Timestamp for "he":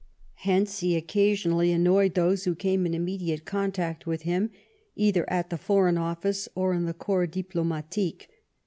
0.79-0.95